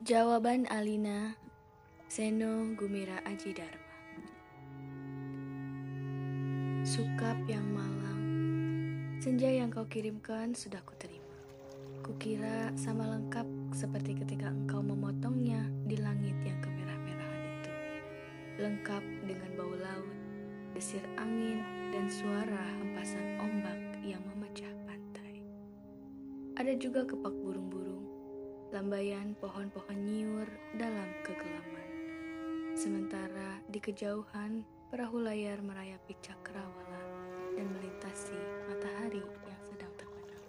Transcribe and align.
Jawaban 0.00 0.64
Alina. 0.72 1.36
Seno 2.08 2.72
Gumira 2.72 3.20
Aji 3.28 3.52
Dharma 3.52 3.92
Sukap 6.88 7.36
yang 7.44 7.68
malang. 7.68 8.24
Senja 9.20 9.52
yang 9.52 9.68
kau 9.68 9.84
kirimkan 9.84 10.56
sudah 10.56 10.80
kuterima. 10.88 11.36
Kukira 12.00 12.72
sama 12.80 13.12
lengkap 13.12 13.44
seperti 13.76 14.16
ketika 14.24 14.48
engkau 14.48 14.80
memotongnya 14.80 15.68
di 15.84 16.00
langit 16.00 16.48
yang 16.48 16.56
kemerah-merahan 16.64 17.44
itu. 17.60 17.72
Lengkap 18.56 19.04
dengan 19.28 19.50
bau 19.52 19.74
laut, 19.84 20.16
desir 20.72 21.04
angin, 21.20 21.60
dan 21.92 22.08
suara 22.08 22.64
hempasan 22.80 23.36
ombak 23.36 24.00
yang 24.00 24.24
memecah 24.32 24.72
pantai. 24.88 25.44
Ada 26.56 26.72
juga 26.80 27.04
kepak 27.04 27.36
burung-burung 27.44 27.89
lambaian 28.70 29.34
pohon-pohon 29.42 29.98
nyiur 29.98 30.46
dalam 30.78 31.10
kegelapan. 31.26 31.88
Sementara 32.78 33.58
di 33.66 33.82
kejauhan, 33.82 34.62
perahu 34.94 35.26
layar 35.26 35.58
merayapi 35.58 36.14
cakrawala 36.22 37.02
dan 37.58 37.66
melintasi 37.66 38.38
matahari 38.70 39.26
yang 39.26 39.62
sedang 39.66 39.90
terbenam. 39.98 40.42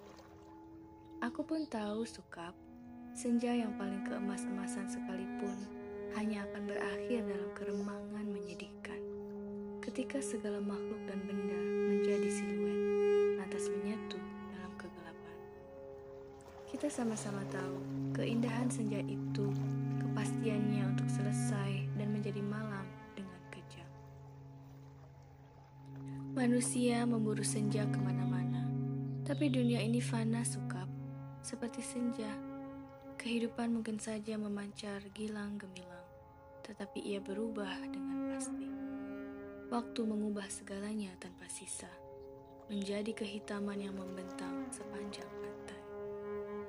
Aku 1.18 1.42
pun 1.42 1.66
tahu 1.66 2.06
sukap, 2.06 2.54
senja 3.10 3.50
yang 3.50 3.74
paling 3.74 4.06
keemas-emasan 4.06 4.86
sekalipun 4.86 5.58
hanya 6.14 6.46
akan 6.46 6.62
berakhir 6.70 7.26
dalam 7.26 7.50
keremangan 7.58 8.26
menyedihkan. 8.30 9.02
Ketika 9.82 10.22
segala 10.22 10.62
makhluk 10.62 11.02
dan 11.10 11.18
benda 11.26 11.58
menjadi 11.90 12.30
siluet, 12.30 12.80
lantas 13.42 13.66
menyatu 13.66 14.22
kita 16.72 16.88
sama-sama 16.88 17.44
tahu 17.52 17.78
keindahan 18.12 18.68
senja 18.68 19.00
itu, 19.00 19.48
kepastiannya 20.04 20.84
untuk 20.92 21.08
selesai 21.08 21.88
dan 21.96 22.12
menjadi 22.12 22.44
malam 22.44 22.84
dengan 23.16 23.40
kejam. 23.48 23.88
Manusia 26.36 27.08
memburu 27.08 27.40
senja 27.40 27.88
ke 27.88 27.96
mana-mana, 27.96 28.68
tapi 29.24 29.48
dunia 29.48 29.80
ini 29.80 30.04
fana 30.04 30.44
sukap, 30.44 30.86
seperti 31.40 31.80
senja. 31.80 32.28
Kehidupan 33.16 33.72
mungkin 33.72 33.96
saja 33.96 34.36
memancar 34.36 35.00
gilang 35.16 35.56
gemilang, 35.56 36.08
tetapi 36.68 37.00
ia 37.00 37.20
berubah 37.24 37.70
dengan 37.88 38.28
pasti. 38.28 38.68
Waktu 39.72 40.00
mengubah 40.04 40.52
segalanya 40.52 41.16
tanpa 41.16 41.48
sisa, 41.48 41.88
menjadi 42.68 43.16
kehitaman 43.16 43.80
yang 43.80 43.96
membentang 43.96 44.68
sepanjang 44.68 45.28
pantai 45.40 45.80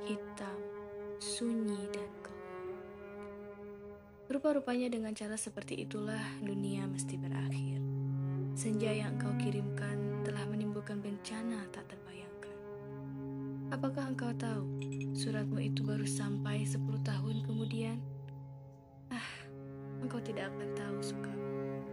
hitam, 0.03 0.58
sunyi, 1.19 1.89
dan 1.94 2.09
gelap. 2.23 2.33
Rupa-rupanya 4.31 4.88
dengan 4.89 5.14
cara 5.14 5.38
seperti 5.38 5.83
itulah 5.86 6.22
dunia 6.42 6.88
mesti 6.89 7.19
berakhir. 7.19 7.83
Senja 8.53 8.94
yang 8.94 9.17
engkau 9.17 9.34
kirimkan 9.41 10.22
telah 10.23 10.45
menimbulkan 10.45 11.02
bencana 11.02 11.66
tak 11.73 11.89
terbayangkan. 11.89 12.58
Apakah 13.73 14.14
engkau 14.14 14.31
tahu 14.38 14.66
suratmu 15.14 15.59
itu 15.61 15.81
baru 15.81 16.06
sampai 16.06 16.61
10 16.66 16.81
tahun 17.02 17.45
kemudian? 17.45 17.97
Ah, 19.09 19.30
engkau 20.02 20.22
tidak 20.22 20.53
akan 20.53 20.69
tahu, 20.78 20.97
Suka. 21.02 21.34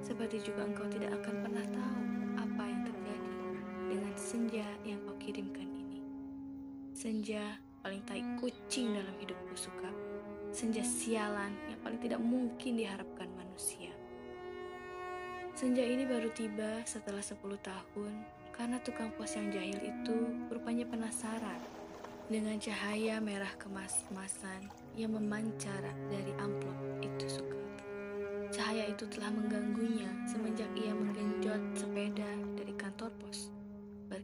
Seperti 0.01 0.41
juga 0.41 0.65
engkau 0.65 0.89
tidak 0.89 1.13
akan 1.21 1.35
pernah 1.45 1.67
tahu 1.69 2.01
apa 2.41 2.63
yang 2.65 2.83
terjadi 2.89 3.35
dengan 3.89 4.15
senja 4.17 4.67
yang 4.85 5.01
kau 5.05 5.17
kirimkan 5.21 5.69
ini. 5.69 6.01
Senja 6.97 7.61
paling 7.81 8.05
tai 8.05 8.21
kucing 8.37 8.93
dalam 8.93 9.17
hidupku 9.17 9.57
suka. 9.57 9.89
Senja 10.53 10.85
sialan 10.85 11.53
yang 11.71 11.81
paling 11.81 12.01
tidak 12.01 12.21
mungkin 12.21 12.77
diharapkan 12.77 13.29
manusia. 13.33 13.93
Senja 15.57 15.85
ini 15.85 16.05
baru 16.05 16.29
tiba 16.33 16.85
setelah 16.85 17.21
10 17.21 17.41
tahun 17.61 18.13
karena 18.53 18.77
tukang 18.85 19.13
pos 19.17 19.37
yang 19.37 19.49
jahil 19.53 19.81
itu 19.81 20.17
rupanya 20.53 20.85
penasaran 20.89 21.61
dengan 22.29 22.61
cahaya 22.61 23.19
merah 23.19 23.51
kemas-kemasan 23.59 24.71
yang 24.95 25.17
memancar 25.17 25.83
dari 26.09 26.33
amplop 26.39 26.79
itu 27.03 27.27
suka. 27.41 27.59
Cahaya 28.51 28.91
itu 28.91 29.07
telah 29.11 29.31
mengganggunya 29.31 30.11
semenjak 30.27 30.69
ia 30.75 30.91
menggenjot 30.91 31.63
sepeda 31.79 32.31
dari 32.59 32.75
kantor 32.75 33.15
pos 33.23 33.50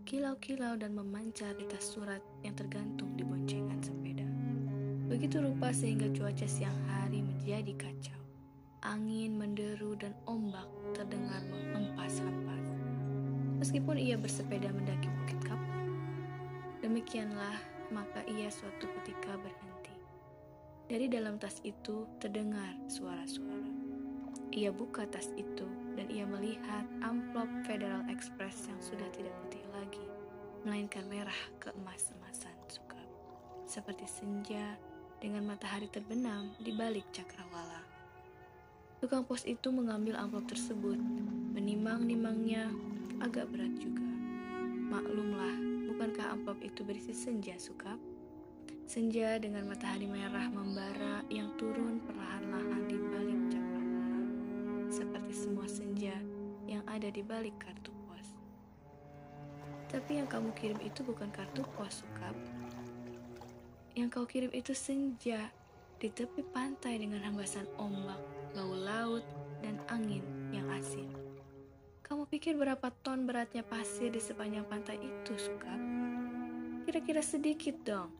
berkilau-kilau 0.06 0.78
dan 0.78 0.94
memancar 0.94 1.50
di 1.58 1.66
tas 1.66 1.82
surat 1.82 2.22
yang 2.46 2.54
tergantung 2.54 3.10
di 3.18 3.26
boncengan 3.26 3.82
sepeda. 3.82 4.22
Begitu 5.10 5.42
rupa 5.42 5.74
sehingga 5.74 6.06
cuaca 6.14 6.46
siang 6.46 6.78
hari 6.86 7.26
menjadi 7.26 7.74
kacau. 7.74 8.14
Angin 8.86 9.34
menderu 9.34 9.98
dan 9.98 10.14
ombak 10.30 10.70
terdengar 10.94 11.42
menghempas-hempas. 11.50 12.66
Meskipun 13.58 13.98
ia 13.98 14.14
bersepeda 14.14 14.70
mendaki 14.70 15.10
bukit 15.10 15.42
kapur. 15.42 15.82
Demikianlah 16.86 17.58
maka 17.90 18.22
ia 18.30 18.46
suatu 18.46 18.86
ketika 19.02 19.34
berhenti. 19.42 19.98
Dari 20.86 21.10
dalam 21.10 21.34
tas 21.42 21.58
itu 21.66 22.06
terdengar 22.22 22.78
suara-suara. 22.86 23.74
Ia 24.54 24.70
buka 24.70 25.02
tas 25.10 25.34
itu 25.34 25.66
dan 25.98 26.06
ia 26.14 26.22
melihat 26.30 26.86
amplop 27.02 27.50
Federal 27.66 28.06
Express 28.06 28.70
yang 28.70 28.78
sudah 28.78 29.10
tidak 29.10 29.34
putih 29.42 29.66
melainkan 30.66 31.06
merah 31.06 31.38
keemas-emasan 31.62 32.50
suka, 32.66 32.99
seperti 33.71 34.03
senja 34.10 34.75
dengan 35.22 35.47
matahari 35.47 35.87
terbenam 35.87 36.50
di 36.59 36.75
balik 36.75 37.06
cakrawala. 37.15 37.87
Tukang 38.99 39.22
pos 39.22 39.47
itu 39.47 39.71
mengambil 39.71 40.19
amplop 40.19 40.50
tersebut, 40.50 40.99
menimang-nimangnya 41.54 42.66
agak 43.22 43.47
berat 43.54 43.78
juga. 43.78 44.10
Maklumlah, 44.91 45.87
bukankah 45.87 46.34
amplop 46.34 46.59
itu 46.59 46.83
berisi 46.83 47.15
senja 47.15 47.54
sukap? 47.62 48.03
Senja 48.91 49.38
dengan 49.38 49.71
matahari 49.71 50.10
merah 50.10 50.50
membara 50.50 51.22
yang 51.31 51.54
turun 51.54 52.03
perlahan-lahan 52.03 52.83
di 52.91 52.98
balik 52.98 53.43
seperti 54.97 55.33
semua 55.34 55.66
senja 55.66 56.15
yang 56.65 56.81
ada 56.87 57.10
di 57.10 57.21
balik 57.21 57.59
kartu. 57.59 57.95
Tapi 59.86 60.19
yang 60.19 60.26
kamu 60.26 60.50
kirim 60.58 60.78
itu 60.82 61.06
bukan 61.06 61.30
kartu 61.30 61.62
pos, 61.78 62.02
Sukap. 62.02 62.34
Yang 63.97 64.08
kau 64.12 64.26
kirim 64.28 64.52
itu 64.52 64.76
senja 64.76 65.48
di 65.97 66.12
tepi 66.12 66.44
pantai 66.44 67.00
dengan 67.00 67.24
hembasan 67.24 67.64
ombak, 67.80 68.20
bau 68.52 68.74
laut, 68.76 69.24
dan 69.64 69.80
angin 69.88 70.22
yang 70.52 70.69
asin. 70.74 71.08
Kamu 72.04 72.28
pikir 72.28 72.54
berapa 72.54 72.92
ton 73.02 73.24
beratnya 73.24 73.64
pasir 73.66 74.12
di 74.12 74.20
sepanjang 74.20 74.69
pantai 74.69 75.00
itu, 75.00 75.32
Sukap? 75.38 75.80
Kira-kira 76.86 77.24
sedikit 77.24 77.82
dong. 77.82 78.10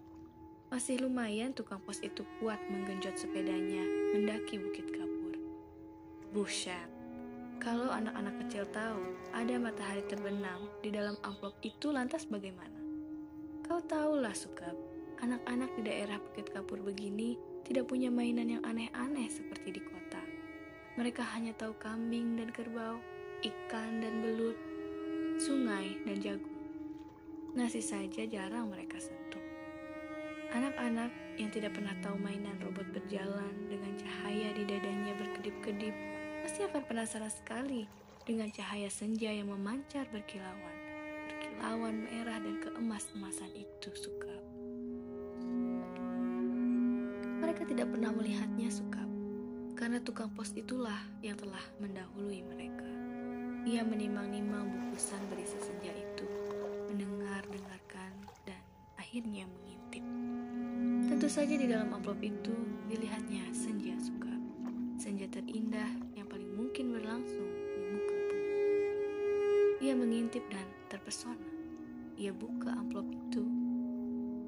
Masih 0.67 0.99
lumayan 0.99 1.55
tukang 1.55 1.79
pos 1.79 2.03
itu 2.03 2.27
kuat 2.43 2.59
menggenjot 2.67 3.15
sepedanya 3.15 3.87
mendaki 4.11 4.59
bukit 4.59 4.91
kapur. 4.91 5.39
Buset. 6.35 6.96
Kalau 7.57 7.89
anak-anak 7.89 8.35
kecil 8.47 8.69
tahu 8.69 9.17
ada 9.33 9.57
matahari 9.57 10.05
terbenam 10.05 10.69
di 10.85 10.93
dalam 10.93 11.17
amplop 11.25 11.57
itu 11.65 11.89
lantas 11.89 12.29
bagaimana? 12.29 12.77
Kau 13.65 13.81
tahulah 13.83 14.37
Sukab, 14.37 14.77
anak-anak 15.25 15.73
di 15.81 15.83
daerah 15.89 16.21
Bukit 16.21 16.53
Kapur 16.53 16.79
begini 16.85 17.35
tidak 17.67 17.91
punya 17.91 18.13
mainan 18.13 18.47
yang 18.47 18.63
aneh-aneh 18.63 19.27
seperti 19.27 19.75
di 19.75 19.83
kota. 19.83 20.23
Mereka 21.01 21.25
hanya 21.35 21.57
tahu 21.57 21.75
kambing 21.81 22.39
dan 22.39 22.55
kerbau, 22.55 23.01
ikan 23.43 24.05
dan 24.05 24.23
belut, 24.23 24.57
sungai 25.41 25.99
dan 26.07 26.17
jagung. 26.23 26.61
Nasi 27.57 27.81
saja 27.81 28.29
jarang 28.29 28.69
mereka 28.69 29.01
sentuh. 29.01 29.43
Anak-anak 30.55 31.11
yang 31.41 31.51
tidak 31.51 31.75
pernah 31.75 31.93
tahu 32.01 32.17
mainan 32.21 32.57
robot 32.63 32.87
berjalan 32.95 33.55
dengan 33.67 33.93
cahaya 33.99 34.55
di 34.55 34.63
dadanya 34.63 35.13
berkedip-kedip 35.19 36.16
pasti 36.47 36.63
akan 36.63 36.87
penasaran 36.87 37.27
sekali 37.27 37.91
dengan 38.23 38.47
cahaya 38.55 38.87
senja 38.87 39.35
yang 39.35 39.51
memancar 39.51 40.07
berkilauan, 40.15 40.79
berkilauan 41.27 42.07
merah 42.07 42.39
dan 42.39 42.63
keemas-emasan 42.63 43.51
itu 43.51 43.91
suka. 43.99 44.31
Mereka 47.43 47.67
tidak 47.67 47.91
pernah 47.91 48.15
melihatnya 48.15 48.71
suka, 48.71 49.03
karena 49.75 49.99
tukang 49.99 50.31
pos 50.39 50.55
itulah 50.55 50.95
yang 51.19 51.35
telah 51.35 51.59
mendahului 51.83 52.47
mereka. 52.47 52.91
Ia 53.67 53.83
menimang-nimang 53.83 54.71
bungkusan 54.71 55.19
berisi 55.27 55.59
senja 55.59 55.91
itu, 55.99 56.31
mendengar-dengarkan, 56.95 58.23
dan 58.47 58.63
akhirnya 58.95 59.51
mengintip. 59.51 60.07
Tentu 61.11 61.27
saja 61.27 61.59
di 61.59 61.67
dalam 61.67 61.91
amplop 61.91 62.23
itu 62.23 62.55
dilihatnya 62.87 63.51
senja 63.51 63.99
suka. 63.99 64.31
Senja 64.95 65.27
terindah 65.27 66.06
mungkin 66.57 66.97
berlangsung 66.97 67.49
di 67.77 67.81
muka 67.93 68.17
bumi. 68.17 68.55
Ia 69.85 69.93
mengintip 69.93 70.43
dan 70.49 70.65
terpesona. 70.89 71.53
Ia 72.17 72.33
buka 72.33 72.73
amplop 72.73 73.05
itu. 73.13 73.45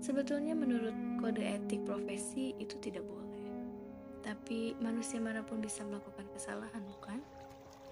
Sebetulnya 0.00 0.56
menurut 0.56 0.96
kode 1.20 1.44
etik 1.44 1.84
profesi 1.84 2.56
itu 2.56 2.80
tidak 2.80 3.04
boleh. 3.04 3.44
Tapi 4.24 4.72
manusia 4.80 5.20
mana 5.20 5.44
pun 5.44 5.60
bisa 5.60 5.84
melakukan 5.84 6.24
kesalahan, 6.32 6.80
bukan? 6.96 7.20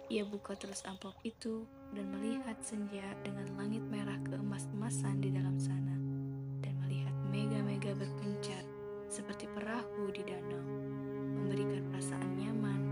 Ia 0.08 0.24
buka 0.24 0.56
terus 0.56 0.86
amplop 0.88 1.18
itu 1.26 1.68
dan 1.92 2.08
melihat 2.14 2.56
senja 2.62 3.04
dengan 3.20 3.52
langit 3.58 3.82
merah 3.90 4.16
keemas-emasan 4.22 5.18
di 5.18 5.34
dalam 5.34 5.58
sana 5.58 5.98
dan 6.62 6.78
melihat 6.86 7.12
mega-mega 7.28 7.90
berpencar 7.92 8.62
seperti 9.10 9.50
perahu 9.50 10.06
di 10.14 10.22
danau, 10.22 10.62
memberikan 11.34 11.90
perasaan 11.90 12.30
nyaman. 12.38 12.85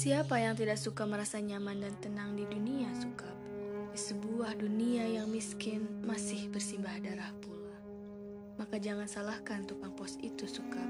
Siapa 0.00 0.40
yang 0.40 0.56
tidak 0.56 0.80
suka 0.80 1.04
merasa 1.04 1.36
nyaman 1.44 1.84
dan 1.84 1.92
tenang 2.00 2.32
di 2.32 2.48
dunia, 2.48 2.88
Sukap? 2.96 3.36
Di 3.92 4.00
sebuah 4.00 4.56
dunia 4.56 5.04
yang 5.04 5.28
miskin 5.28 5.84
masih 6.00 6.48
bersimbah 6.48 6.96
darah 7.04 7.28
pula. 7.44 7.76
Maka 8.56 8.80
jangan 8.80 9.04
salahkan 9.04 9.68
tukang 9.68 9.92
pos 9.92 10.16
itu, 10.24 10.48
Sukap. 10.48 10.88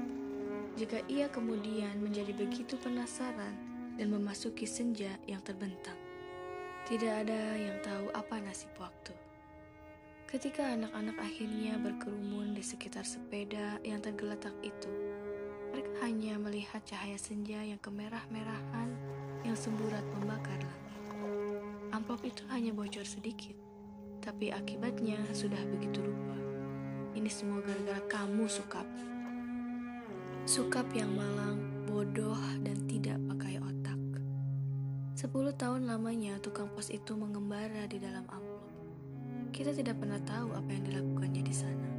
Jika 0.79 1.03
ia 1.11 1.27
kemudian 1.27 1.99
menjadi 1.99 2.31
begitu 2.31 2.79
penasaran 2.79 3.51
dan 3.99 4.07
memasuki 4.07 4.63
senja 4.63 5.11
yang 5.27 5.43
terbentang. 5.43 5.99
Tidak 6.87 7.11
ada 7.11 7.59
yang 7.59 7.83
tahu 7.83 8.15
apa 8.15 8.39
nasib 8.39 8.71
waktu. 8.79 9.11
Ketika 10.23 10.63
anak-anak 10.71 11.19
akhirnya 11.19 11.75
berkerumun 11.83 12.55
di 12.55 12.63
sekitar 12.63 13.03
sepeda 13.03 13.75
yang 13.83 13.99
tergeletak 13.99 14.55
itu, 14.63 15.10
hanya 16.01 16.33
melihat 16.41 16.81
cahaya 16.81 17.13
senja 17.13 17.61
yang 17.61 17.77
kemerah-merahan 17.77 18.89
yang 19.45 19.53
semburat 19.53 20.01
membakar 20.17 20.57
langit. 20.57 20.81
Amplop 21.93 22.25
itu 22.25 22.41
hanya 22.49 22.73
bocor 22.73 23.05
sedikit, 23.05 23.53
tapi 24.17 24.49
akibatnya 24.49 25.21
sudah 25.29 25.61
begitu 25.69 26.01
rupa. 26.01 26.37
Ini 27.13 27.29
semua 27.29 27.61
gara-gara 27.61 28.01
kamu, 28.09 28.49
Sukap. 28.49 28.87
Sukap 30.49 30.89
yang 30.97 31.13
malang, 31.13 31.85
bodoh, 31.85 32.39
dan 32.65 32.81
tidak 32.89 33.21
pakai 33.29 33.61
otak. 33.61 34.01
Sepuluh 35.13 35.53
tahun 35.53 35.85
lamanya 35.85 36.41
tukang 36.41 36.73
pos 36.73 36.89
itu 36.89 37.13
mengembara 37.13 37.85
di 37.85 38.01
dalam 38.01 38.25
amplop. 38.25 38.73
Kita 39.53 39.69
tidak 39.69 40.01
pernah 40.01 40.17
tahu 40.25 40.49
apa 40.57 40.69
yang 40.73 40.81
dilakukannya 40.81 41.43
di 41.45 41.53
sana. 41.53 41.89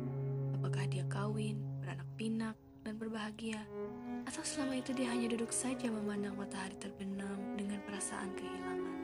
Apakah 0.58 0.90
dia 0.90 1.06
kawin, 1.06 1.71
berbahagia, 3.02 3.58
atau 4.30 4.46
selama 4.46 4.78
itu 4.78 4.94
dia 4.94 5.10
hanya 5.10 5.26
duduk 5.26 5.50
saja 5.50 5.90
memandang 5.90 6.38
matahari 6.38 6.78
terbenam 6.78 7.58
dengan 7.58 7.82
perasaan 7.82 8.30
kehilangan. 8.38 8.94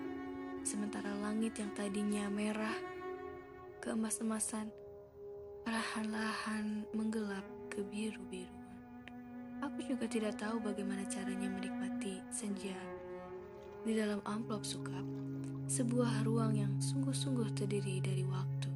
Sementara 0.63 1.11
langit 1.19 1.59
yang 1.59 1.75
tadinya 1.75 2.31
merah, 2.31 2.79
keemas-emasan, 3.83 4.71
perlahan-lahan 5.67 6.87
menggelap 6.95 7.43
ke 7.67 7.83
biru-biruan. 7.91 8.55
Aku 9.59 9.83
juga 9.83 10.07
tidak 10.07 10.39
tahu 10.39 10.63
bagaimana 10.63 11.03
caranya 11.11 11.51
menikmati 11.51 12.23
senja 12.31 12.79
di 13.83 13.99
dalam 13.99 14.23
amplop 14.23 14.63
sukap, 14.63 15.03
sebuah 15.67 16.23
ruang 16.23 16.55
yang 16.55 16.75
sungguh-sungguh 16.79 17.51
terdiri 17.59 17.99
dari 17.99 18.23
waktu. 18.23 18.71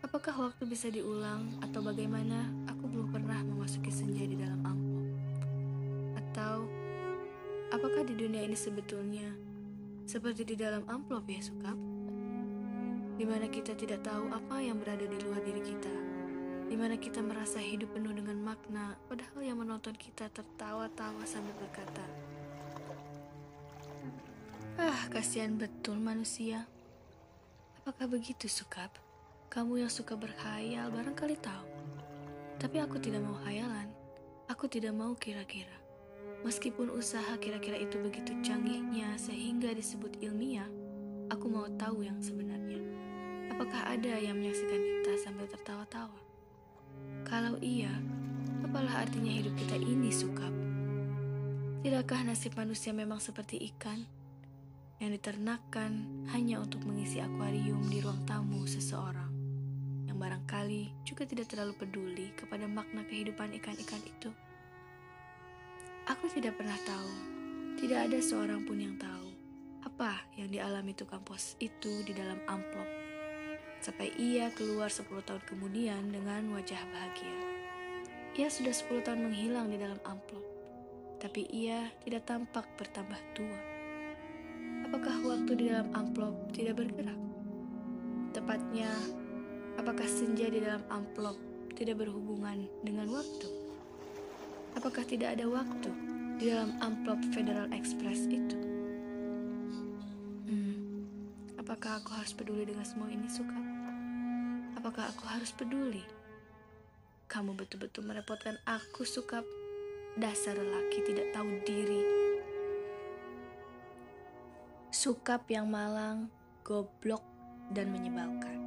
Apakah 0.00 0.48
waktu 0.48 0.64
bisa 0.64 0.88
diulang 0.88 1.60
atau 1.60 1.84
bagaimana? 1.84 2.59
Belum 2.90 3.08
pernah 3.10 3.38
memasuki 3.46 3.88
senja 3.94 4.26
di 4.26 4.34
dalam 4.34 4.60
amplop. 4.66 5.08
Atau 6.18 6.66
apakah 7.70 8.02
di 8.02 8.14
dunia 8.18 8.42
ini 8.42 8.58
sebetulnya 8.58 9.30
seperti 10.06 10.42
di 10.42 10.56
dalam 10.58 10.82
amplop 10.90 11.24
ya 11.30 11.38
sukap? 11.38 11.78
Di 13.14 13.24
mana 13.24 13.46
kita 13.46 13.78
tidak 13.78 14.02
tahu 14.02 14.28
apa 14.34 14.58
yang 14.58 14.82
berada 14.82 15.06
di 15.06 15.18
luar 15.22 15.40
diri 15.46 15.62
kita. 15.62 15.94
Di 16.70 16.78
mana 16.78 16.94
kita 16.98 17.18
merasa 17.22 17.58
hidup 17.58 17.94
penuh 17.94 18.14
dengan 18.14 18.38
makna, 18.38 18.94
padahal 19.10 19.42
yang 19.42 19.58
menonton 19.58 19.94
kita 19.98 20.30
tertawa-tawa 20.30 21.22
sambil 21.26 21.54
berkata, 21.58 22.06
Ah, 24.80 25.10
kasihan 25.10 25.58
betul 25.60 26.00
manusia. 26.00 26.64
Apakah 27.82 28.08
begitu, 28.08 28.48
Sukap? 28.48 28.88
Kamu 29.50 29.82
yang 29.82 29.90
suka 29.90 30.14
berkhayal 30.14 30.94
barangkali 30.94 31.36
tahu. 31.42 31.69
Tapi 32.60 32.76
aku 32.76 33.00
tidak 33.00 33.24
mau 33.24 33.32
khayalan. 33.40 33.88
Aku 34.52 34.68
tidak 34.68 34.92
mau 34.92 35.16
kira-kira. 35.16 35.72
Meskipun 36.44 36.92
usaha 36.92 37.40
kira-kira 37.40 37.80
itu 37.80 37.96
begitu 37.96 38.36
canggihnya 38.44 39.16
sehingga 39.16 39.72
disebut 39.72 40.20
ilmiah, 40.20 40.68
aku 41.32 41.48
mau 41.48 41.64
tahu 41.80 42.04
yang 42.04 42.20
sebenarnya. 42.20 42.84
Apakah 43.48 43.96
ada 43.96 44.12
yang 44.20 44.36
menyaksikan 44.36 44.76
kita 44.76 45.12
sambil 45.24 45.48
tertawa-tawa? 45.48 46.20
Kalau 47.24 47.56
iya, 47.64 47.92
apalah 48.60 49.08
artinya 49.08 49.32
hidup 49.32 49.56
kita 49.56 49.80
ini, 49.80 50.12
Sukap? 50.12 50.52
Tidakkah 51.80 52.28
nasib 52.28 52.52
manusia 52.60 52.92
memang 52.92 53.24
seperti 53.24 53.56
ikan? 53.72 54.04
yang 55.00 55.16
diternakkan 55.16 56.04
hanya 56.28 56.60
untuk 56.60 56.84
mengisi 56.84 57.24
akuarium 57.24 57.80
di 57.88 58.04
ruang 58.04 58.20
tamu 58.28 58.68
seseorang 58.68 59.29
barangkali 60.20 61.08
juga 61.08 61.24
tidak 61.24 61.48
terlalu 61.48 61.72
peduli 61.80 62.28
kepada 62.36 62.68
makna 62.68 63.00
kehidupan 63.08 63.56
ikan-ikan 63.56 64.04
itu. 64.04 64.28
Aku 66.04 66.28
tidak 66.28 66.60
pernah 66.60 66.76
tahu, 66.84 67.12
tidak 67.80 68.12
ada 68.12 68.18
seorang 68.20 68.68
pun 68.68 68.76
yang 68.76 69.00
tahu 69.00 69.30
apa 69.80 70.16
yang 70.36 70.52
dialami 70.52 70.92
tukang 70.96 71.20
pos 71.24 71.56
itu 71.60 72.04
di 72.04 72.12
dalam 72.12 72.40
amplop. 72.48 72.88
Sampai 73.80 74.12
ia 74.20 74.52
keluar 74.52 74.92
10 74.92 75.08
tahun 75.24 75.40
kemudian 75.48 76.12
dengan 76.12 76.52
wajah 76.52 76.80
bahagia. 76.92 77.40
Ia 78.36 78.48
sudah 78.52 78.72
10 78.72 79.04
tahun 79.04 79.20
menghilang 79.28 79.72
di 79.72 79.80
dalam 79.80 79.96
amplop, 80.04 80.44
tapi 81.16 81.48
ia 81.48 81.88
tidak 82.04 82.28
tampak 82.28 82.68
bertambah 82.76 83.20
tua. 83.32 83.60
Apakah 84.88 85.16
waktu 85.24 85.52
di 85.56 85.64
dalam 85.72 85.88
amplop 85.96 86.32
tidak 86.52 86.80
bergerak? 86.80 87.20
Tepatnya, 88.36 88.88
apakah 89.80 90.04
senja 90.04 90.44
di 90.52 90.60
dalam 90.60 90.84
amplop 90.92 91.40
tidak 91.72 92.04
berhubungan 92.04 92.68
dengan 92.84 93.08
waktu? 93.08 93.48
Apakah 94.76 95.08
tidak 95.08 95.40
ada 95.40 95.48
waktu 95.48 95.88
di 96.36 96.52
dalam 96.52 96.76
amplop 96.84 97.16
Federal 97.32 97.72
Express 97.72 98.28
itu? 98.28 98.60
Hmm, 100.44 101.08
apakah 101.56 102.04
aku 102.04 102.12
harus 102.12 102.36
peduli 102.36 102.68
dengan 102.68 102.84
semua 102.84 103.08
ini, 103.08 103.24
Suka? 103.32 103.56
Apakah 104.76 105.08
aku 105.16 105.24
harus 105.24 105.48
peduli? 105.56 106.04
Kamu 107.32 107.56
betul-betul 107.56 108.04
merepotkan 108.04 108.60
aku, 108.68 109.08
Sukap. 109.08 109.48
Dasar 110.20 110.60
lelaki 110.60 111.08
tidak 111.08 111.32
tahu 111.32 111.48
diri. 111.64 112.04
Sukap 114.92 115.48
yang 115.48 115.72
malang, 115.72 116.28
goblok, 116.66 117.24
dan 117.72 117.88
menyebalkan. 117.94 118.59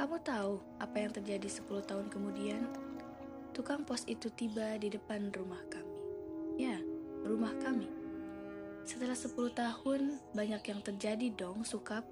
Kamu 0.00 0.16
tahu 0.24 0.56
apa 0.80 0.96
yang 0.96 1.12
terjadi 1.12 1.44
10 1.44 1.84
tahun 1.84 2.08
kemudian? 2.08 2.64
Tukang 3.52 3.84
pos 3.84 4.08
itu 4.08 4.32
tiba 4.32 4.80
di 4.80 4.88
depan 4.88 5.28
rumah 5.28 5.60
kami. 5.68 6.00
Ya, 6.56 6.80
rumah 7.20 7.52
kami. 7.60 7.84
Setelah 8.88 9.12
10 9.12 9.52
tahun, 9.52 10.16
banyak 10.32 10.62
yang 10.72 10.80
terjadi 10.80 11.28
dong, 11.36 11.68
Sukap. 11.68 12.08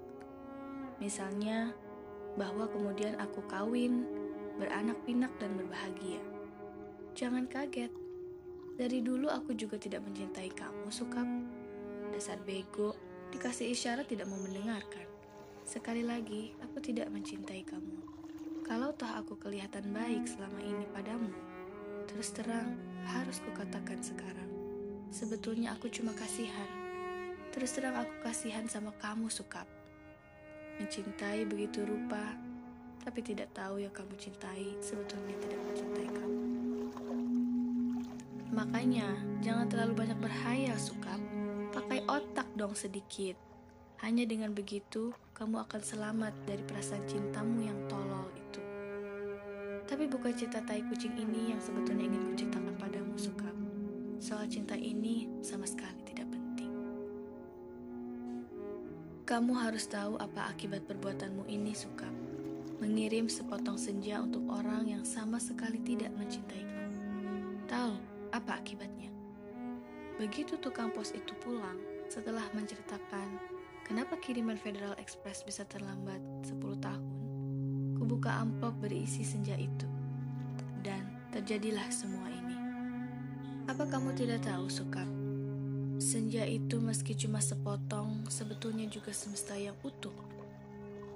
Misalnya, 1.01 1.73
bahwa 2.37 2.69
kemudian 2.69 3.17
aku 3.17 3.41
kawin, 3.49 4.05
beranak 4.61 5.01
pinak 5.09 5.33
dan 5.41 5.57
berbahagia. 5.57 6.21
Jangan 7.17 7.49
kaget. 7.49 7.89
Dari 8.77 9.01
dulu 9.01 9.33
aku 9.33 9.57
juga 9.57 9.81
tidak 9.81 10.05
mencintai 10.05 10.53
kamu, 10.53 10.93
Sukap 10.93 11.25
dasar 12.13 12.37
bego, 12.45 12.93
dikasih 13.33 13.73
isyarat 13.73 14.05
tidak 14.05 14.29
mau 14.29 14.37
mendengarkan. 14.37 15.08
Sekali 15.69 16.01
lagi, 16.01 16.49
aku 16.65 16.81
tidak 16.81 17.13
mencintai 17.13 17.61
kamu. 17.61 18.01
Kalau 18.65 18.89
toh 18.89 19.05
aku 19.05 19.37
kelihatan 19.37 19.93
baik 19.93 20.25
selama 20.25 20.57
ini 20.65 20.81
padamu, 20.89 21.29
terus 22.09 22.33
terang 22.33 22.73
harus 23.05 23.37
kukatakan 23.37 24.01
sekarang. 24.01 24.49
Sebetulnya 25.13 25.77
aku 25.77 25.85
cuma 25.93 26.09
kasihan. 26.17 26.65
Terus 27.53 27.69
terang 27.77 28.01
aku 28.01 28.09
kasihan 28.25 28.65
sama 28.65 28.97
kamu, 28.97 29.29
Sukap. 29.29 29.69
Mencintai 30.81 31.45
begitu 31.45 31.85
rupa, 31.85 32.33
tapi 33.05 33.21
tidak 33.21 33.53
tahu 33.53 33.85
yang 33.85 33.93
kamu 33.93 34.17
cintai 34.17 34.73
sebetulnya 34.81 35.37
tidak 35.37 35.61
mencintai 35.69 36.09
kamu. 36.09 36.41
Makanya, 38.57 39.05
jangan 39.45 39.69
terlalu 39.69 39.93
banyak 40.01 40.17
berhayal, 40.17 40.81
Sukap. 40.81 41.21
Pakai 41.77 42.01
otak 42.09 42.49
dong 42.57 42.73
sedikit. 42.73 43.37
Hanya 44.01 44.25
dengan 44.25 44.57
begitu, 44.57 45.13
kamu 45.39 45.55
akan 45.55 45.79
selamat 45.79 46.35
dari 46.43 46.59
perasaan 46.67 47.07
cintamu 47.07 47.63
yang 47.63 47.79
tolol 47.87 48.27
itu. 48.35 48.59
Tapi 49.87 50.03
bukan 50.11 50.35
cinta 50.35 50.59
tai 50.59 50.83
kucing 50.83 51.15
ini 51.15 51.55
yang 51.55 51.63
sebetulnya 51.63 52.11
ingin 52.11 52.35
kuceritakan 52.35 52.75
padamu, 52.75 53.15
Suka. 53.15 53.47
Soal 54.19 54.51
cinta 54.51 54.75
ini 54.75 55.31
sama 55.39 55.63
sekali 55.63 55.95
tidak 56.03 56.27
penting. 56.27 56.75
Kamu 59.23 59.55
harus 59.55 59.87
tahu 59.87 60.19
apa 60.19 60.51
akibat 60.51 60.83
perbuatanmu 60.83 61.47
ini, 61.47 61.71
Suka. 61.71 62.11
Mengirim 62.83 63.31
sepotong 63.31 63.79
senja 63.79 64.19
untuk 64.19 64.43
orang 64.51 64.91
yang 64.91 65.07
sama 65.07 65.39
sekali 65.39 65.79
tidak 65.87 66.11
mencintai 66.19 66.67
kamu. 66.67 66.99
tahu 67.63 67.95
apa 68.35 68.59
akibatnya. 68.59 69.07
Begitu 70.19 70.59
tukang 70.59 70.91
pos 70.91 71.15
itu 71.15 71.31
pulang, 71.39 71.79
setelah 72.11 72.43
menceritakan 72.51 73.58
kenapa 73.89 74.21
kiriman 74.21 74.53
Federal 74.53 74.93
Express 75.01 75.41
bisa 75.41 75.65
terlambat 75.65 76.21
10 76.45 76.61
tahun, 76.77 77.05
kubuka 77.97 78.29
amplop 78.37 78.77
berisi 78.77 79.25
senja 79.25 79.57
itu. 79.57 79.89
Dan 80.85 81.09
terjadilah 81.33 81.89
semua 81.89 82.29
ini. 82.29 82.57
Apa 83.65 83.89
kamu 83.89 84.13
tidak 84.13 84.45
tahu, 84.45 84.69
Sukap? 84.69 85.09
Senja 85.97 86.45
itu 86.45 86.77
meski 86.77 87.17
cuma 87.17 87.41
sepotong, 87.41 88.29
sebetulnya 88.29 88.85
juga 88.85 89.09
semesta 89.09 89.57
yang 89.57 89.75
utuh. 89.81 90.13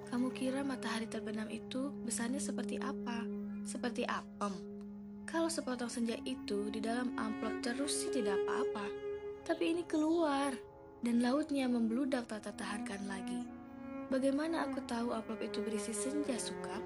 Kamu 0.09 0.33
kira 0.33 0.65
matahari 0.65 1.05
terbenam 1.05 1.47
itu 1.53 1.93
besarnya 2.03 2.41
seperti 2.41 2.81
apa? 2.81 3.23
Seperti 3.63 4.03
apem. 4.09 4.51
Kalau 5.23 5.47
sepotong 5.47 5.87
senja 5.87 6.17
itu 6.25 6.67
di 6.73 6.81
dalam 6.83 7.13
amplop 7.21 7.63
terus 7.63 8.03
sih 8.03 8.11
tidak 8.11 8.37
apa-apa. 8.43 8.85
Tapi 9.47 9.73
ini 9.77 9.83
keluar 9.87 10.72
dan 11.03 11.19
lautnya 11.19 11.67
membludak 11.67 12.31
tak 12.31 12.47
tertahankan 12.47 13.03
lagi. 13.11 13.43
Bagaimana 14.07 14.63
aku 14.63 14.79
tahu 14.87 15.11
amplop 15.11 15.43
itu 15.43 15.59
berisi 15.59 15.91
senja, 15.91 16.39
suka? 16.39 16.79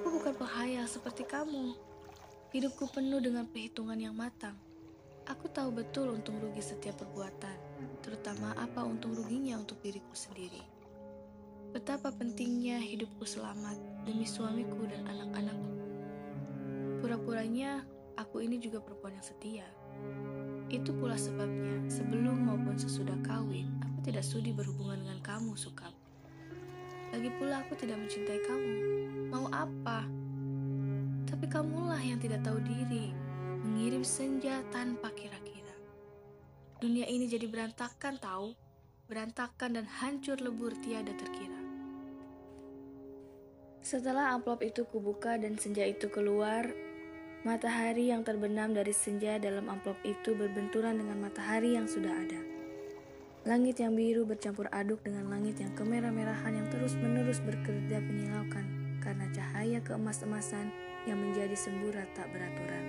Aku 0.00 0.08
bukan 0.08 0.32
penghayal 0.32 0.88
seperti 0.88 1.28
kamu. 1.28 1.76
Hidupku 2.56 2.88
penuh 2.88 3.20
dengan 3.20 3.44
perhitungan 3.44 4.00
yang 4.00 4.16
matang. 4.16 4.56
Aku 5.28 5.52
tahu 5.52 5.74
betul 5.74 6.16
untung 6.16 6.38
rugi 6.38 6.62
setiap 6.62 7.02
perbuatan, 7.02 7.58
terutama 8.00 8.54
apa 8.56 8.86
untung 8.86 9.12
ruginya 9.12 9.58
untuk 9.58 9.82
diriku 9.82 10.14
sendiri. 10.14 10.62
Betapa 11.74 12.14
pentingnya 12.14 12.78
hidupku 12.78 13.26
selamat 13.26 14.06
demi 14.06 14.24
suamiku 14.24 14.86
dan 14.86 15.02
anak-anakku. 15.10 15.72
Pura-puranya, 17.02 17.82
aku 18.14 18.40
ini 18.46 18.62
juga 18.62 18.78
perempuan 18.78 19.18
yang 19.18 19.26
setia. 19.26 19.66
Itu 20.66 20.90
pula 20.98 21.14
sebabnya, 21.14 21.86
sebelum 21.86 22.50
maupun 22.50 22.74
sesudah 22.74 23.14
kawin, 23.22 23.70
aku 23.86 24.10
tidak 24.10 24.26
sudi 24.26 24.50
berhubungan 24.50 24.98
dengan 24.98 25.22
kamu, 25.22 25.54
Sukap. 25.54 25.94
Lagi 27.14 27.30
pula 27.38 27.62
aku 27.62 27.78
tidak 27.78 28.02
mencintai 28.02 28.40
kamu. 28.42 28.74
Mau 29.30 29.46
apa? 29.54 30.02
Tapi 31.30 31.46
kamulah 31.46 32.02
yang 32.02 32.18
tidak 32.18 32.42
tahu 32.42 32.58
diri, 32.66 33.14
mengirim 33.62 34.02
senja 34.02 34.62
tanpa 34.74 35.14
kira-kira. 35.14 35.74
Dunia 36.82 37.06
ini 37.06 37.30
jadi 37.30 37.46
berantakan 37.46 38.18
tahu, 38.18 38.58
berantakan 39.06 39.78
dan 39.78 39.86
hancur 39.86 40.34
lebur 40.42 40.74
tiada 40.82 41.14
terkira. 41.14 41.62
Setelah 43.86 44.34
amplop 44.34 44.66
itu 44.66 44.82
kubuka 44.82 45.38
dan 45.38 45.54
senja 45.62 45.86
itu 45.86 46.10
keluar, 46.10 46.66
matahari 47.46 48.10
yang 48.10 48.26
terbenam 48.26 48.74
dari 48.74 48.90
senja 48.90 49.38
dalam 49.38 49.70
amplop 49.70 49.94
itu 50.02 50.34
berbenturan 50.34 50.98
dengan 50.98 51.22
matahari 51.22 51.78
yang 51.78 51.86
sudah 51.86 52.10
ada. 52.10 52.42
Langit 53.46 53.78
yang 53.78 53.94
biru 53.94 54.26
bercampur 54.26 54.66
aduk 54.74 54.98
dengan 55.06 55.30
langit 55.30 55.62
yang 55.62 55.70
kemerah-merahan 55.78 56.58
yang 56.58 56.66
terus-menerus 56.74 57.38
bekerja 57.46 58.02
menyilaukan 58.02 58.66
karena 58.98 59.30
cahaya 59.30 59.78
keemas-emasan 59.78 60.74
yang 61.06 61.22
menjadi 61.22 61.54
semburat 61.54 62.10
tak 62.18 62.26
beraturan. 62.34 62.84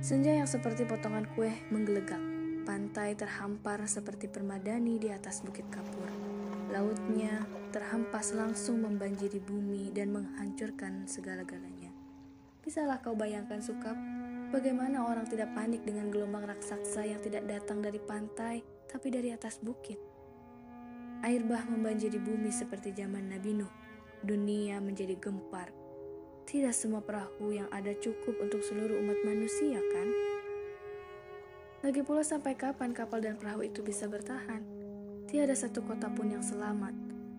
Senja 0.00 0.32
yang 0.32 0.48
seperti 0.48 0.88
potongan 0.88 1.28
kue 1.36 1.52
menggelegak. 1.68 2.24
Pantai 2.64 3.12
terhampar 3.12 3.84
seperti 3.84 4.32
permadani 4.32 4.96
di 4.96 5.12
atas 5.12 5.44
bukit 5.44 5.68
kapur. 5.68 6.21
Lautnya 6.72 7.44
terhempas 7.68 8.32
langsung 8.32 8.80
membanjiri 8.80 9.44
bumi 9.44 9.92
dan 9.92 10.08
menghancurkan 10.08 11.04
segala-galanya. 11.04 11.92
Bisalah 12.64 13.04
kau 13.04 13.12
bayangkan 13.12 13.60
Sukap, 13.60 13.92
bagaimana 14.48 15.04
orang 15.04 15.28
tidak 15.28 15.52
panik 15.52 15.84
dengan 15.84 16.08
gelombang 16.08 16.48
raksasa 16.48 17.04
yang 17.04 17.20
tidak 17.20 17.44
datang 17.44 17.84
dari 17.84 18.00
pantai, 18.00 18.64
tapi 18.88 19.12
dari 19.12 19.36
atas 19.36 19.60
bukit. 19.60 20.00
Air 21.20 21.44
bah 21.44 21.60
membanjiri 21.68 22.16
bumi 22.16 22.48
seperti 22.48 22.96
zaman 22.96 23.28
Nabi 23.28 23.52
Nuh. 23.52 23.72
Dunia 24.24 24.80
menjadi 24.80 25.12
gempar. 25.20 25.68
Tidak 26.48 26.72
semua 26.72 27.04
perahu 27.04 27.52
yang 27.52 27.68
ada 27.68 27.92
cukup 28.00 28.40
untuk 28.40 28.64
seluruh 28.64 28.96
umat 28.96 29.20
manusia, 29.28 29.76
kan? 29.92 30.08
Lagi 31.84 32.00
pula 32.00 32.24
sampai 32.24 32.56
kapan 32.56 32.96
kapal 32.96 33.20
dan 33.20 33.36
perahu 33.36 33.60
itu 33.60 33.84
bisa 33.84 34.08
bertahan? 34.08 34.71
Tiada 35.32 35.56
satu 35.56 35.80
kota 35.88 36.12
pun 36.12 36.28
yang 36.28 36.44
selamat. 36.44 36.92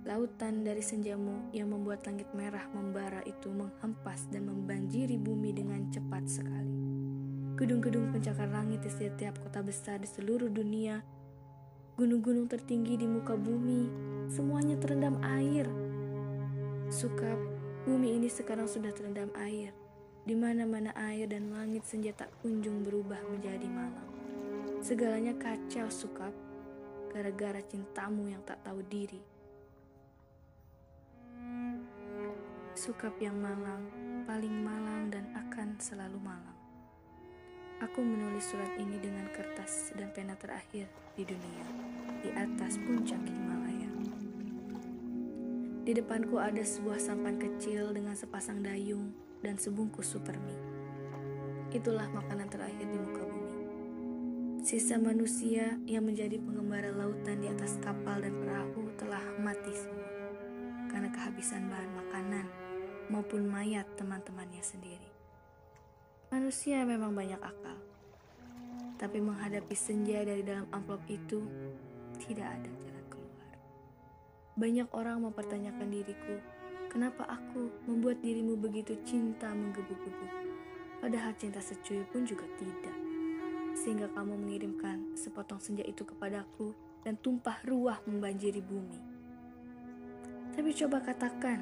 Lautan 0.09 0.65
dari 0.65 0.81
senjamu 0.81 1.53
yang 1.53 1.69
membuat 1.69 2.01
langit 2.09 2.25
merah 2.33 2.65
membara 2.73 3.21
itu 3.21 3.53
menghempas 3.53 4.25
dan 4.33 4.49
membanjiri 4.49 5.13
bumi 5.21 5.53
dengan 5.53 5.93
cepat 5.93 6.25
sekali. 6.25 6.73
Gedung-gedung 7.53 8.09
pencakar 8.09 8.49
langit 8.49 8.81
di 8.81 8.89
setiap 8.89 9.37
kota 9.37 9.61
besar 9.61 10.01
di 10.01 10.09
seluruh 10.09 10.49
dunia, 10.49 11.05
gunung-gunung 11.93 12.49
tertinggi 12.49 12.97
di 12.97 13.05
muka 13.05 13.37
bumi, 13.37 13.85
semuanya 14.25 14.73
terendam 14.81 15.21
air. 15.21 15.69
Sukap, 16.89 17.37
bumi 17.85 18.17
ini 18.17 18.25
sekarang 18.25 18.65
sudah 18.65 18.89
terendam 18.89 19.29
air. 19.37 19.69
Di 20.25 20.33
mana-mana 20.33 20.97
air 20.97 21.29
dan 21.29 21.53
langit 21.53 21.85
senja 21.85 22.09
tak 22.09 22.33
kunjung 22.41 22.81
berubah 22.81 23.21
menjadi 23.29 23.69
malam. 23.69 24.09
Segalanya 24.81 25.37
kacau, 25.37 25.85
Sukap 25.93 26.33
gara-gara 27.13 27.61
cintamu 27.61 28.25
yang 28.25 28.41
tak 28.41 28.57
tahu 28.65 28.81
diri. 28.89 29.21
Sukap 32.73 33.13
yang 33.21 33.37
malang, 33.37 33.85
paling 34.25 34.65
malang 34.65 35.13
dan 35.13 35.29
akan 35.37 35.77
selalu 35.77 36.17
malang. 36.17 36.57
Aku 37.85 38.01
menulis 38.01 38.49
surat 38.49 38.73
ini 38.81 38.97
dengan 38.97 39.29
kertas 39.29 39.93
dan 39.93 40.09
pena 40.09 40.33
terakhir 40.33 40.89
di 41.13 41.21
dunia, 41.21 41.65
di 42.25 42.33
atas 42.33 42.81
puncak 42.81 43.21
Himalaya. 43.29 43.91
Di 45.85 45.93
depanku 45.93 46.41
ada 46.41 46.65
sebuah 46.65 46.97
sampan 46.97 47.37
kecil 47.37 47.93
dengan 47.93 48.17
sepasang 48.17 48.65
dayung 48.65 49.13
dan 49.45 49.61
sebungkus 49.61 50.09
super 50.09 50.33
mie. 50.41 50.57
Itulah 51.69 52.09
makanan 52.09 52.49
terakhir 52.49 52.89
di 52.89 52.97
muka. 52.97 53.22
Sisa 54.63 54.95
manusia 54.95 55.75
yang 55.83 56.07
menjadi 56.07 56.39
pengembara 56.39 56.87
lautan 56.95 57.43
di 57.43 57.51
atas 57.51 57.75
kapal 57.83 58.23
dan 58.23 58.31
perahu 58.31 58.95
telah 58.95 59.19
mati 59.35 59.75
semua 59.75 60.07
karena 60.87 61.11
kehabisan 61.11 61.67
bahan 61.67 61.91
makanan 61.91 62.47
maupun 63.11 63.43
mayat 63.43 63.83
teman-temannya 63.99 64.63
sendiri. 64.63 65.11
Manusia 66.31 66.79
memang 66.87 67.11
banyak 67.11 67.43
akal, 67.43 67.75
tapi 68.95 69.19
menghadapi 69.19 69.75
senja 69.75 70.23
dari 70.23 70.47
dalam 70.47 70.71
amplop 70.71 71.03
itu 71.11 71.43
tidak 72.23 72.47
ada 72.47 72.71
jalan 72.87 73.05
keluar. 73.11 73.53
Banyak 74.55 74.87
orang 74.95 75.27
mempertanyakan 75.27 75.91
diriku, 75.91 76.39
kenapa 76.87 77.27
aku 77.27 77.67
membuat 77.83 78.23
dirimu 78.23 78.55
begitu 78.55 78.95
cinta 79.03 79.51
menggebu-gebu, 79.51 80.27
padahal 81.03 81.35
cinta 81.35 81.59
secuil 81.59 82.07
pun 82.15 82.23
juga 82.23 82.47
tidak 82.55 83.02
sehingga 83.73 84.09
kamu 84.13 84.37
mengirimkan 84.37 85.17
sepotong 85.17 85.57
senja 85.59 85.83
itu 85.83 86.05
kepadaku 86.05 86.73
dan 87.03 87.19
tumpah 87.19 87.59
ruah 87.67 87.99
membanjiri 88.07 88.61
bumi. 88.63 88.99
Tapi 90.53 90.69
coba 90.77 91.01
katakan, 91.01 91.59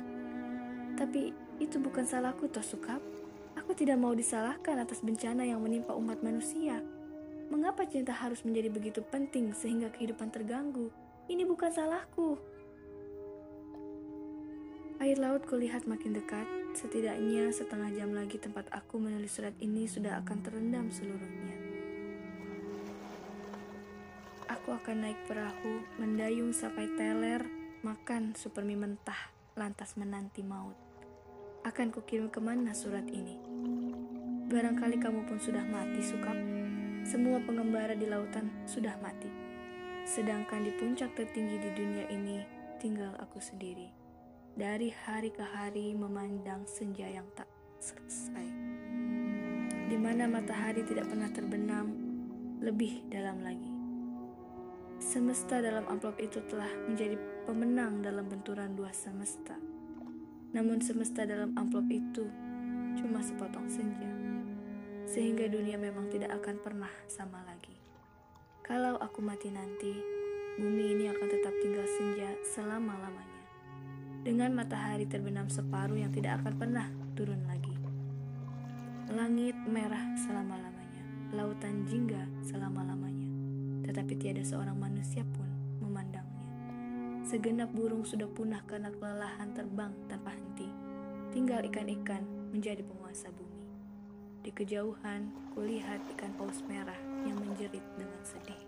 tapi 1.00 1.32
itu 1.63 1.80
bukan 1.80 2.03
salahku 2.03 2.51
toh 2.51 2.63
Sukap. 2.63 3.00
Aku 3.56 3.75
tidak 3.75 4.00
mau 4.00 4.15
disalahkan 4.15 4.80
atas 4.80 5.03
bencana 5.03 5.44
yang 5.44 5.60
menimpa 5.60 5.91
umat 5.96 6.24
manusia. 6.24 6.80
Mengapa 7.51 7.84
cinta 7.84 8.15
harus 8.15 8.44
menjadi 8.48 8.72
begitu 8.72 9.03
penting 9.03 9.51
sehingga 9.51 9.91
kehidupan 9.91 10.32
terganggu? 10.32 10.88
Ini 11.27 11.44
bukan 11.44 11.72
salahku. 11.72 12.39
Air 15.01 15.18
laut 15.18 15.44
kulihat 15.50 15.89
makin 15.89 16.13
dekat, 16.13 16.46
setidaknya 16.77 17.50
setengah 17.50 17.89
jam 17.94 18.13
lagi 18.13 18.38
tempat 18.38 18.70
aku 18.70 19.01
menulis 19.01 19.34
surat 19.34 19.53
ini 19.58 19.89
sudah 19.89 20.22
akan 20.22 20.38
terendam 20.46 20.94
seluruhnya. 20.94 21.61
Akan 24.72 25.04
naik 25.04 25.20
perahu, 25.28 25.84
mendayung 26.00 26.56
sampai 26.56 26.88
teler, 26.96 27.44
makan 27.84 28.34
supermi 28.34 28.80
mentah, 28.80 29.30
lantas 29.54 30.00
menanti 30.00 30.42
maut. 30.48 30.74
Akan 31.68 31.92
kukirim 31.92 32.32
ke 32.32 32.40
mana 32.40 32.72
surat 32.72 33.04
ini? 33.06 33.36
Barangkali 34.48 34.98
kamu 34.98 35.28
pun 35.28 35.38
sudah 35.38 35.62
mati, 35.68 36.00
Sukap. 36.00 36.34
Semua 37.04 37.44
pengembara 37.44 37.94
di 37.94 38.08
lautan 38.08 38.48
sudah 38.63 38.96
mati. 39.04 39.28
Sedangkan 40.08 40.66
di 40.66 40.72
puncak 40.74 41.13
tertinggi 41.20 41.62
di 41.62 41.70
dunia 41.75 42.06
ini, 42.10 42.40
tinggal 42.80 43.13
aku 43.20 43.38
sendiri. 43.44 43.92
Dari 44.56 44.88
hari 44.88 45.36
ke 45.36 45.46
hari 45.46 45.94
memandang 45.94 46.63
senja 46.66 47.12
yang 47.12 47.28
tak 47.36 47.48
selesai. 47.84 48.48
Di 49.92 49.98
mana 50.00 50.32
matahari 50.32 50.82
tidak 50.88 51.12
pernah 51.12 51.30
terbenam, 51.30 51.92
lebih 52.63 53.06
dalam 53.12 53.44
lagi. 53.46 53.71
Semesta 55.01 55.58
dalam 55.58 55.89
amplop 55.89 56.22
itu 56.22 56.38
telah 56.46 56.70
menjadi 56.86 57.17
pemenang 57.50 58.05
dalam 58.05 58.29
benturan 58.29 58.77
dua 58.77 58.93
semesta. 58.93 59.58
Namun 60.53 60.77
semesta 60.77 61.25
dalam 61.25 61.58
amplop 61.58 61.89
itu 61.89 62.29
cuma 63.01 63.17
sepotong 63.25 63.65
senja, 63.65 64.05
sehingga 65.10 65.50
dunia 65.50 65.81
memang 65.81 66.05
tidak 66.13 66.38
akan 66.38 66.62
pernah 66.62 66.93
sama 67.10 67.41
lagi. 67.50 67.74
Kalau 68.62 69.01
aku 69.01 69.25
mati 69.25 69.50
nanti, 69.50 69.89
bumi 70.62 70.93
ini 70.93 71.10
akan 71.10 71.27
tetap 71.34 71.53
tinggal 71.65 71.88
senja 71.98 72.29
selama-lamanya, 72.53 73.41
dengan 74.22 74.53
matahari 74.53 75.10
terbenam 75.10 75.50
separuh 75.50 75.98
yang 75.98 76.13
tidak 76.13 76.46
akan 76.46 76.53
pernah 76.62 76.86
turun 77.17 77.41
lagi. 77.50 77.74
Langit 79.10 79.58
merah 79.65 80.13
selama-lamanya, 80.29 81.34
lautan 81.34 81.89
jingga 81.89 82.22
selama-lamanya, 82.46 83.30
tetapi 83.91 84.15
tiada 84.15 84.39
seorang 84.39 84.79
manusia 84.79 85.19
pun 85.36 85.43
memandangnya. 85.83 86.48
Segenap 87.27 87.75
burung 87.75 88.07
sudah 88.07 88.31
punah 88.31 88.63
karena 88.63 88.88
kelelahan 88.88 89.51
terbang 89.51 89.91
tanpa 90.07 90.31
henti. 90.31 90.71
Tinggal 91.36 91.67
ikan-ikan 91.67 92.24
menjadi 92.55 92.88
penguasa 92.88 93.27
bumi. 93.36 93.67
Di 94.48 94.51
kejauhan, 94.55 95.27
kulihat 95.51 96.00
ikan 96.15 96.31
paus 96.39 96.63
merah 96.71 96.95
yang 97.27 97.36
menjerit 97.36 97.83
dengan 98.00 98.24
sedih. 98.24 98.63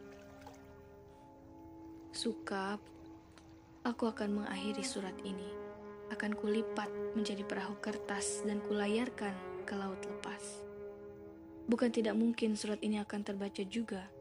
Sukap, 2.12 2.84
aku 3.88 4.03
akan 4.12 4.44
mengakhiri 4.44 4.84
surat 4.84 5.15
ini. 5.24 5.48
Akan 6.12 6.36
kulipat 6.36 6.92
menjadi 7.15 7.48
perahu 7.48 7.80
kertas 7.80 8.44
dan 8.44 8.60
kulayarkan 8.68 9.34
ke 9.63 9.74
laut 9.74 10.03
lepas. 10.03 10.68
Bukan 11.72 11.96
tidak 11.96 12.20
mungkin 12.20 12.60
surat 12.60 12.84
ini 12.84 13.00
akan 13.00 13.24
terbaca 13.24 13.63
juga, 13.63 14.12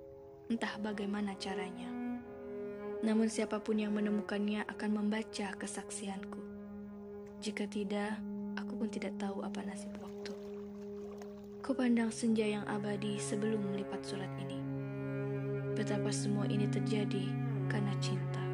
entah 0.52 0.76
bagaimana 0.84 1.32
caranya. 1.40 1.88
Namun 3.00 3.32
siapa 3.32 3.56
pun 3.64 3.80
yang 3.80 3.96
menemukannya 3.96 4.68
akan 4.68 4.90
membaca 5.00 5.48
kesaksianku. 5.56 6.44
Jika 7.40 7.64
tidak, 7.72 8.20
aku 8.60 8.76
pun 8.76 8.92
tidak 8.92 9.16
tahu 9.16 9.40
apa 9.40 9.64
nasib 9.64 9.96
waktu. 9.96 10.36
Kupandang 11.64 12.12
senja 12.12 12.44
yang 12.44 12.68
abadi 12.68 13.16
sebelum 13.16 13.64
melipat 13.64 14.04
surat 14.04 14.28
ini. 14.44 14.60
Betapa 15.72 16.12
semua 16.12 16.44
ini 16.52 16.68
terjadi 16.68 17.32
karena 17.72 17.96
cinta. 18.04 18.44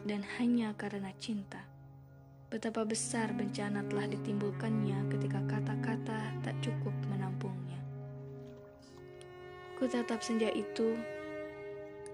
Dan 0.00 0.24
hanya 0.40 0.72
karena 0.80 1.12
cinta. 1.20 1.60
Betapa 2.48 2.88
besar 2.88 3.36
bencana 3.36 3.84
telah 3.84 4.08
ditimbulkannya 4.08 5.12
ketika 5.12 5.44
kata-kata 5.44 6.40
tak 6.40 6.56
cukup. 6.64 6.96
Ku 9.76 9.84
tatap 9.84 10.24
senja 10.24 10.48
itu 10.56 10.96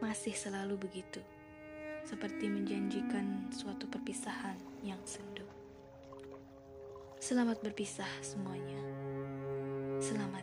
masih 0.02 0.34
selalu 0.34 0.82
begitu, 0.82 1.22
seperti 2.02 2.50
menjanjikan 2.50 3.54
suatu 3.54 3.86
perpisahan 3.86 4.58
yang 4.82 4.98
sendu. 5.06 5.46
Selamat 7.22 7.62
berpisah 7.62 8.10
semuanya. 8.18 8.82
Selamat 10.02 10.42